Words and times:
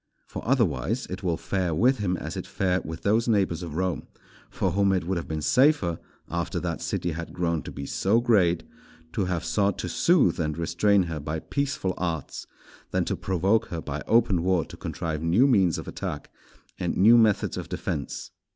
For, 0.25 0.41
otherwise, 0.47 1.05
it 1.11 1.21
will 1.21 1.37
fare 1.37 1.75
with 1.75 1.99
him 1.99 2.17
as 2.17 2.35
it 2.35 2.47
fared 2.47 2.85
with 2.85 3.03
those 3.03 3.27
neighbours 3.27 3.61
of 3.61 3.75
Rome, 3.75 4.07
for 4.49 4.71
whom 4.71 4.93
it 4.93 5.03
would 5.05 5.15
have 5.17 5.27
been 5.27 5.43
safer, 5.43 5.99
after 6.27 6.59
that 6.59 6.81
city 6.81 7.11
had 7.11 7.33
grown 7.35 7.61
to 7.61 7.71
be 7.71 7.85
so 7.85 8.19
great, 8.19 8.63
to 9.13 9.25
have 9.25 9.45
sought 9.45 9.77
to 9.77 9.87
soothe 9.87 10.39
and 10.39 10.57
restrain 10.57 11.03
her 11.03 11.19
by 11.19 11.37
peaceful 11.37 11.93
arts, 11.99 12.47
than 12.89 13.05
to 13.05 13.15
provoke 13.15 13.67
her 13.67 13.79
by 13.79 14.01
open 14.07 14.41
war 14.41 14.65
to 14.65 14.75
contrive 14.75 15.21
new 15.21 15.45
means 15.45 15.77
of 15.77 15.87
attack 15.87 16.31
and 16.79 16.97
new 16.97 17.15
methods 17.15 17.55
of 17.55 17.69
defence. 17.69 18.31